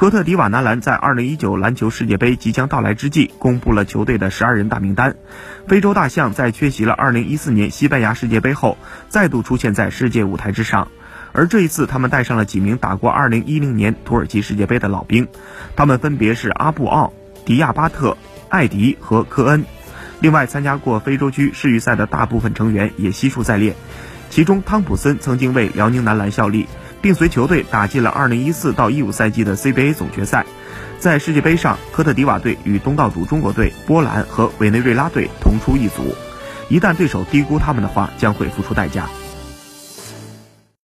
[0.00, 5.14] 科特迪瓦男篮在2019篮球世界杯即将到来之际，公布了球队的十二人大名单。
[5.68, 8.78] 非洲大象在缺席了2014年西班牙世界杯后，
[9.10, 10.88] 再度出现在世界舞台之上。
[11.32, 15.28] 而这一次，他们带上了几名打过2010年土耳其世界杯的老兵，
[15.76, 17.12] 他们分别是阿布奥、
[17.44, 18.16] 迪亚巴特、
[18.48, 19.66] 艾迪和科恩。
[20.20, 23.76] 另外，参加过非洲区世预赛的大部分成员也悉数在列，
[24.30, 26.66] 其中汤普森曾经为辽宁男篮效力，
[27.00, 30.44] 并随球队打进了2014到15赛季的 CBA 总决赛。
[30.98, 36.14] 在世界杯上，科特迪瓦队与东道主中国队、波兰和委内瑞拉队同出一组，
[36.68, 39.08] 一旦对手低估他们的话，将会付出代价。